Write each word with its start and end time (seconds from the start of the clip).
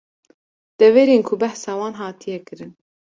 Deverên 0.77 1.21
ku 1.27 1.33
behsa 1.41 1.71
wan 1.79 1.93
hatiye 2.01 2.37
kirin 2.47 2.71